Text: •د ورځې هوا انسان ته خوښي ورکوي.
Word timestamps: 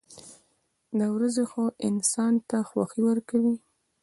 •د 0.99 1.01
ورځې 1.15 1.43
هوا 1.51 1.65
انسان 1.87 2.33
ته 2.49 2.57
خوښي 2.69 3.01
ورکوي. 3.09 3.55